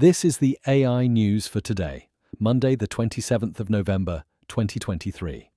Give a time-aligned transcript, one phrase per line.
[0.00, 2.08] This is the AI news for today,
[2.38, 5.50] Monday, the 27th of November, 2023.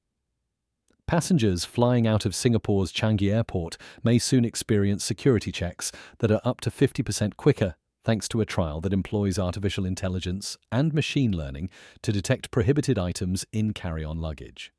[1.07, 6.59] Passengers flying out of Singapore's Changi Airport may soon experience security checks that are up
[6.59, 11.69] to 50% quicker thanks to a trial that employs artificial intelligence and machine learning
[12.01, 14.73] to detect prohibited items in carry on luggage.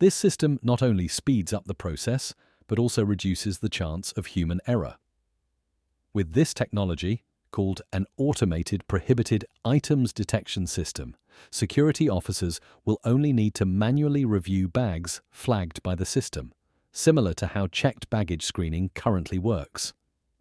[0.00, 2.34] This system not only speeds up the process,
[2.66, 4.96] but also reduces the chance of human error.
[6.12, 11.16] With this technology, called an Automated Prohibited Items Detection System,
[11.50, 16.52] security officers will only need to manually review bags flagged by the system,
[16.92, 19.92] similar to how checked baggage screening currently works.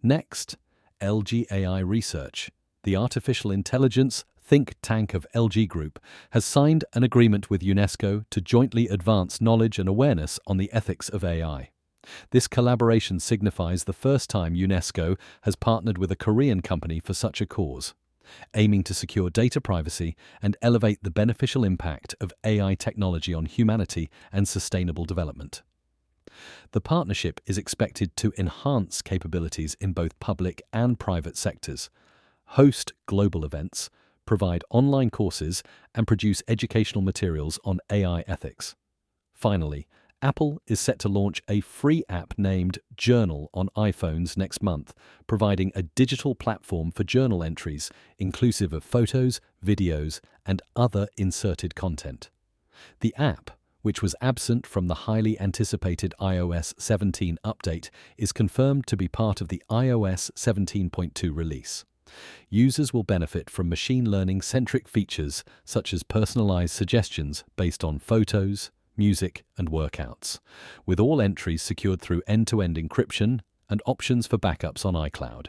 [0.01, 0.57] Next,
[1.01, 2.51] LG AI Research,
[2.83, 5.99] the artificial intelligence think tank of LG Group,
[6.31, 11.07] has signed an agreement with UNESCO to jointly advance knowledge and awareness on the ethics
[11.07, 11.69] of AI.
[12.31, 17.41] This collaboration signifies the first time UNESCO has partnered with a Korean company for such
[17.41, 17.93] a cause,
[18.53, 24.09] aiming to secure data privacy and elevate the beneficial impact of AI technology on humanity
[24.31, 25.61] and sustainable development.
[26.71, 31.89] The partnership is expected to enhance capabilities in both public and private sectors,
[32.45, 33.89] host global events,
[34.25, 35.63] provide online courses,
[35.95, 38.75] and produce educational materials on AI ethics.
[39.33, 39.87] Finally,
[40.21, 44.93] Apple is set to launch a free app named Journal on iPhones next month,
[45.27, 52.29] providing a digital platform for journal entries, inclusive of photos, videos, and other inserted content.
[52.99, 58.97] The app, which was absent from the highly anticipated iOS 17 update, is confirmed to
[58.97, 61.85] be part of the iOS 17.2 release.
[62.49, 68.71] Users will benefit from machine learning centric features such as personalized suggestions based on photos,
[68.99, 70.39] music, and workouts,
[70.85, 73.39] with all entries secured through end to end encryption
[73.69, 75.47] and options for backups on iCloud.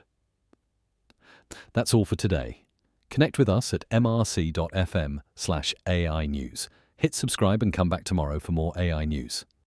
[1.75, 2.65] That's all for today.
[3.11, 6.71] Connect with us at mrc.fm slash AI News.
[6.97, 9.45] Hit subscribe and come back tomorrow for more AI news.